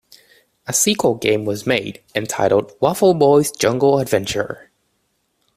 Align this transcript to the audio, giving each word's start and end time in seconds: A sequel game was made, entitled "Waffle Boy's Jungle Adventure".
A 0.65 0.73
sequel 0.73 1.13
game 1.13 1.45
was 1.45 1.67
made, 1.67 2.01
entitled 2.15 2.75
"Waffle 2.79 3.13
Boy's 3.13 3.51
Jungle 3.51 3.99
Adventure". 3.99 4.71